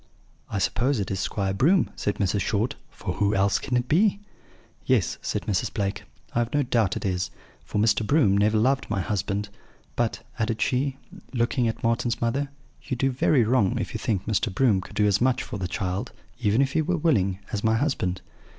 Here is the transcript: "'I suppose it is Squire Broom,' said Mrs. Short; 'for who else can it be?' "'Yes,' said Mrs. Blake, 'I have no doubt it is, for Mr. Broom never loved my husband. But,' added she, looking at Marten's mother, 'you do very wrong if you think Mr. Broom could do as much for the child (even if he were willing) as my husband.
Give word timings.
"'I 0.49 0.57
suppose 0.57 0.99
it 0.99 1.11
is 1.11 1.19
Squire 1.19 1.53
Broom,' 1.53 1.91
said 1.95 2.15
Mrs. 2.15 2.41
Short; 2.41 2.73
'for 2.89 3.13
who 3.17 3.35
else 3.35 3.59
can 3.59 3.77
it 3.77 3.87
be?' 3.87 4.19
"'Yes,' 4.83 5.19
said 5.21 5.43
Mrs. 5.43 5.71
Blake, 5.71 6.05
'I 6.33 6.39
have 6.39 6.53
no 6.55 6.63
doubt 6.63 6.97
it 6.97 7.05
is, 7.05 7.29
for 7.63 7.77
Mr. 7.77 8.03
Broom 8.03 8.35
never 8.35 8.57
loved 8.57 8.89
my 8.89 8.99
husband. 8.99 9.49
But,' 9.95 10.23
added 10.39 10.59
she, 10.59 10.97
looking 11.35 11.67
at 11.67 11.83
Marten's 11.83 12.19
mother, 12.19 12.49
'you 12.81 12.97
do 12.97 13.11
very 13.11 13.43
wrong 13.43 13.77
if 13.77 13.93
you 13.93 13.99
think 13.99 14.25
Mr. 14.25 14.51
Broom 14.51 14.81
could 14.81 14.95
do 14.95 15.05
as 15.05 15.21
much 15.21 15.43
for 15.43 15.59
the 15.59 15.67
child 15.67 16.13
(even 16.39 16.63
if 16.63 16.73
he 16.73 16.81
were 16.81 16.97
willing) 16.97 17.37
as 17.53 17.63
my 17.63 17.75
husband. 17.75 18.21